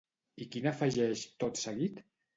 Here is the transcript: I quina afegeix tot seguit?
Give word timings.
I 0.45 0.47
quina 0.55 0.71
afegeix 0.71 1.21
tot 1.45 1.63
seguit? 1.67 2.01